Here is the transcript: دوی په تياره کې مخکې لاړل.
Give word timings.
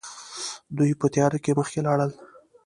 دوی 0.77 0.91
په 0.99 1.05
تياره 1.13 1.39
کې 1.43 1.57
مخکې 1.59 1.79
لاړل. 1.87 2.11